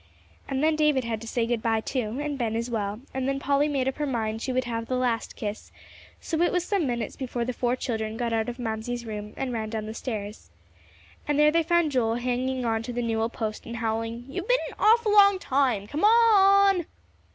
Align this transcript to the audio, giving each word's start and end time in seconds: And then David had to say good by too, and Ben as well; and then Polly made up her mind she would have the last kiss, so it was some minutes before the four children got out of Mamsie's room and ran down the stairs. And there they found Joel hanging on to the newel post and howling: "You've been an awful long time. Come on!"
And 0.49 0.63
then 0.63 0.75
David 0.75 1.03
had 1.03 1.21
to 1.21 1.27
say 1.27 1.45
good 1.45 1.61
by 1.61 1.79
too, 1.79 2.17
and 2.23 2.35
Ben 2.35 2.55
as 2.55 2.71
well; 2.71 3.01
and 3.13 3.27
then 3.29 3.39
Polly 3.39 3.67
made 3.67 3.87
up 3.87 3.97
her 3.97 4.07
mind 4.07 4.41
she 4.41 4.51
would 4.51 4.63
have 4.63 4.87
the 4.87 4.95
last 4.95 5.35
kiss, 5.35 5.71
so 6.19 6.41
it 6.41 6.51
was 6.51 6.65
some 6.65 6.87
minutes 6.87 7.15
before 7.15 7.45
the 7.45 7.53
four 7.53 7.75
children 7.75 8.17
got 8.17 8.33
out 8.33 8.49
of 8.49 8.57
Mamsie's 8.57 9.05
room 9.05 9.35
and 9.37 9.53
ran 9.53 9.69
down 9.69 9.85
the 9.85 9.93
stairs. 9.93 10.49
And 11.27 11.37
there 11.37 11.51
they 11.51 11.61
found 11.61 11.91
Joel 11.91 12.15
hanging 12.15 12.65
on 12.65 12.81
to 12.81 12.91
the 12.93 13.03
newel 13.03 13.29
post 13.29 13.67
and 13.67 13.77
howling: 13.77 14.25
"You've 14.27 14.47
been 14.47 14.57
an 14.69 14.75
awful 14.79 15.11
long 15.13 15.37
time. 15.37 15.85
Come 15.85 16.03
on!" 16.03 16.87